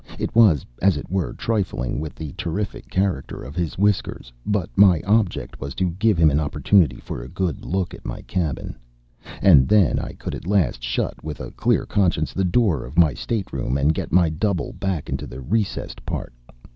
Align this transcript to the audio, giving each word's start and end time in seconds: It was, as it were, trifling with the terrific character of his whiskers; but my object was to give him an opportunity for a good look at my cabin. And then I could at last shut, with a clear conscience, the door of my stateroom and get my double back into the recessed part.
It 0.17 0.33
was, 0.35 0.65
as 0.81 0.97
it 0.97 1.11
were, 1.11 1.31
trifling 1.33 1.99
with 1.99 2.15
the 2.15 2.33
terrific 2.35 2.89
character 2.89 3.43
of 3.43 3.53
his 3.55 3.77
whiskers; 3.77 4.33
but 4.47 4.67
my 4.75 4.99
object 5.01 5.61
was 5.61 5.75
to 5.75 5.91
give 5.91 6.17
him 6.17 6.31
an 6.31 6.39
opportunity 6.39 6.95
for 6.95 7.21
a 7.21 7.27
good 7.29 7.63
look 7.63 7.93
at 7.93 8.03
my 8.03 8.23
cabin. 8.23 8.73
And 9.43 9.67
then 9.67 9.99
I 9.99 10.13
could 10.13 10.33
at 10.33 10.47
last 10.47 10.81
shut, 10.81 11.23
with 11.23 11.39
a 11.39 11.51
clear 11.51 11.85
conscience, 11.85 12.33
the 12.33 12.43
door 12.43 12.83
of 12.83 12.97
my 12.97 13.13
stateroom 13.13 13.77
and 13.77 13.93
get 13.93 14.11
my 14.11 14.29
double 14.29 14.73
back 14.73 15.07
into 15.07 15.27
the 15.27 15.39
recessed 15.39 16.03
part. 16.03 16.33